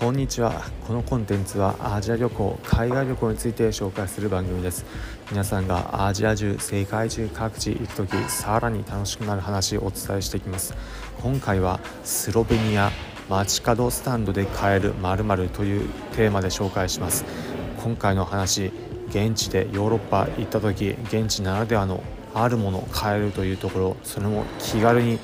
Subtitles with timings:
[0.00, 0.64] こんにちは。
[0.86, 4.86] このコンテンツはアジア旅行海外旅行について紹介する番組です。
[5.30, 10.74] 皆さんがアジア中世界中各地行く時さらに楽しくなる話をお伝えしていきます。
[11.20, 12.90] 今回はスロベニア
[13.28, 15.86] 街角スタンドで買える〇〇という
[16.16, 17.26] テーマで紹介します。
[17.84, 18.72] 今回の話
[19.10, 22.02] 現地でヨーロッパ行った時現地ならではの
[22.34, 25.18] あるものを買えるというところそれも気軽に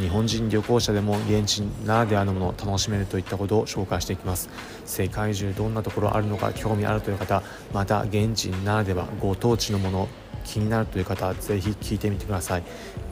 [0.00, 4.48] 日本人旅行者でも現地ならではのものを楽しめるといったことを紹介していきます。
[4.86, 7.42] 世界中どんなところあるのか興味あるという方
[7.74, 10.08] また現地ならではご当地のもの
[10.44, 12.62] 気になるという方ぜひ聞いてみてください。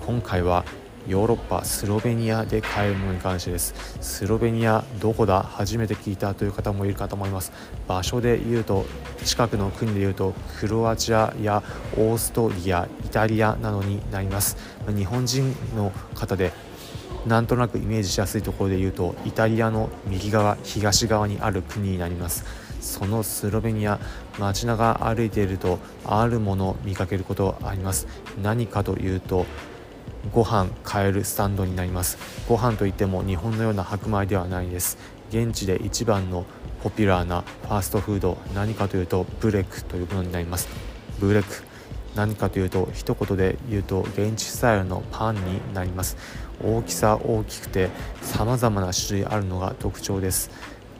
[0.07, 0.65] 今回は
[1.11, 3.75] ヨーロッパスロベニアで買えるものに関してです。
[4.01, 5.43] スロベニアどこだ？
[5.43, 7.53] 初めて聞いたという方もいるかと思います。
[7.89, 8.87] 場所で言うと
[9.25, 11.65] 近くの国で言うとクロアチアや
[11.97, 14.57] オーストリアイタリアなどになります。
[14.87, 16.53] 日本人の方で
[17.27, 22.45] なんとなくイメージしやすいところで言うとイタリアの右側東側にある国になります。
[22.81, 23.99] そのスロベニア
[24.39, 28.07] 街中歩いているとあるものを見かけることあります。
[28.41, 29.45] 何かというと
[30.33, 32.19] ご飯買えるスタンドになります。
[32.49, 34.99] ご飯といっても日本のような白米ではないです。
[35.31, 36.45] 現地で一番の
[36.83, 40.69] ポピュラーなファーストフード何かというとブレックというものになります。
[41.19, 41.65] ブレック。
[42.15, 46.17] 何かというと一言で言うと現地スタイルのパンになります。
[46.63, 47.89] 大きさ大きくて
[48.21, 50.51] 様々な種類あるのが特徴です。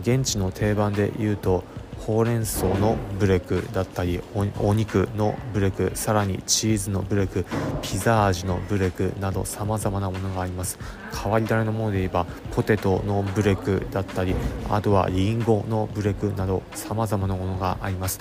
[0.01, 1.65] 現地の定番で言うと
[2.07, 7.45] ほうれん草のブレクだったりお肉のブレクさらにチーズのブレク
[7.83, 10.79] ピザ味のブレクなどさまざまなものがあります。
[11.23, 14.35] 変わり種のもので言えばポテトのブレクだったり
[14.71, 18.19] あとはリンゴのブレクなどさまざまなものがあります。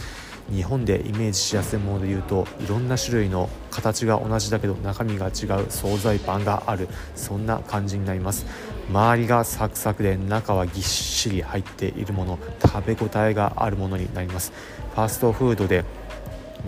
[0.52, 6.90] 日本でイメージしやすいもので言うといろんな種類の形が同じだけど中身が違う惣菜パンがある。
[7.16, 8.46] そんな感じになります。
[8.90, 14.52] 周りがサクサクで中はぎっしり入っているもの食べ応えがあるものになります。
[14.96, 15.86] ファーストフードで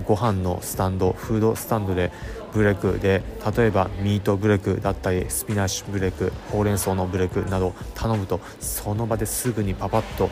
[0.05, 2.11] ご飯のスタンドフードスタンドで
[2.53, 3.23] ブレクで
[3.57, 10.29] 例えばミートブレクだったりスピナッシュブレクほうれん草のブレクなど頼むとその場ですぐにパパッと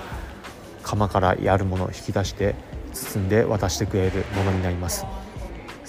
[0.84, 2.56] 釜からやるものを引き出して
[2.94, 5.06] 包んで渡してくれるものになります。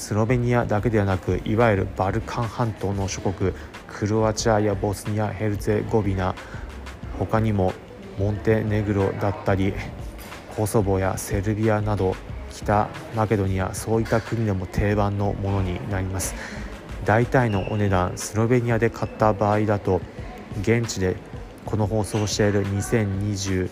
[0.00, 3.52] スロベニアだけではなくいわゆるバルカン半島の諸国
[3.86, 6.34] クロアチアやボスニア・ヘルツェゴビナ
[7.18, 7.74] 他にも
[8.18, 9.74] モンテネグロだったり
[10.56, 12.16] コソボやセルビアなど
[12.50, 16.34] 北マケドニアそういった国でも定番のものになります。
[17.04, 20.00] 大体のお値段スロベニアで買った場合だと
[20.62, 21.16] 現地で
[21.66, 23.68] この放送している2020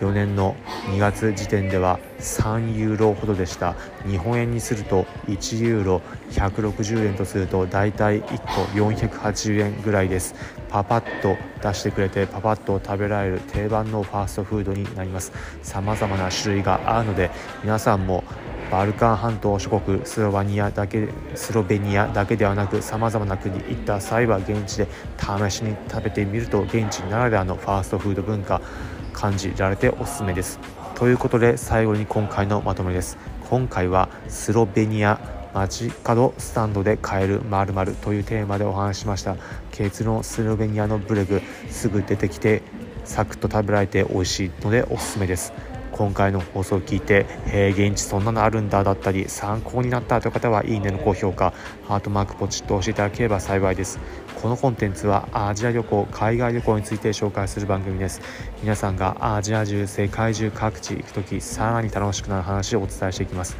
[0.00, 0.56] 4年の
[0.92, 3.74] 2月時点では3ユーロほどでした。
[4.06, 10.34] 日本円にすると1ユーロ160円とすると大体1個480円ぐらいです。
[10.68, 15.32] パパッと出してくれてパパッと食べられる定番のファーストフードになります。
[15.62, 17.30] 様々な種類があるので
[17.62, 18.24] 皆さんも
[18.70, 24.86] バルカン半島諸国スロベニアだけスロベニアだけではなくさまざまな国に行った際は現地で
[25.18, 28.62] 試しに食べてみると現地ならではのファーストフード文化
[29.10, 30.58] 感じられておすすめです。
[30.94, 33.18] ということで最後に今回のまとめです。
[33.48, 35.20] 今回はスロベニア
[35.52, 39.36] 街角スタンドで買える〇〇というテーマでお話ししました。
[39.72, 42.62] 結論スロベニアのブレグすぐ出てきて
[43.04, 45.52] サクッと食べられて美味しいのでおすすめです。
[46.00, 51.52] 今回の放送を聞いて「へえ現地そんなのあるんだ」だったり参考になったという方はいいねの高評価
[51.86, 54.00] ハートマークポチッと押していただければ幸いです。
[54.40, 58.22] このコンテンツはアジア旅行海外旅行について紹介する番組です。
[58.62, 63.58] 皆さんがアジア中世界中各地行く時さらに楽しくなる話をお伝えしていきます。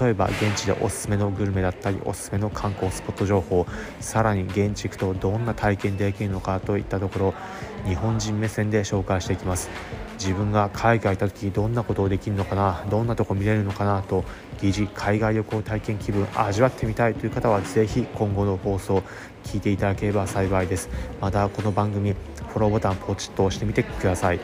[0.00, 3.66] 例えば現地でおすすめのグルメだったりおすすめの観光スポット情報
[4.00, 7.34] さらに現地行くとどんな体験できるのかといったところ
[7.84, 9.68] 日本人目線で紹介していきます。
[10.16, 14.24] 自分が海外行った時どんなことをできるのかなどんなとこ見れるのかなと
[14.60, 19.02] 疑似海外旅行体験気分味わってみたいという方はぜひ今後の放送
[19.42, 20.88] 聞いていただければ幸いです。
[21.20, 24.40] またこの番組フォローボタンポチッと押してみてください。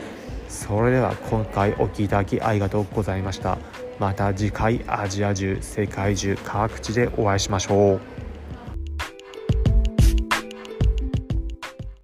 [0.49, 3.57] それでは今回お聴きいただきありがとうございました。
[4.01, 8.30] また次回アジア中世界中各地でお会いしましょう。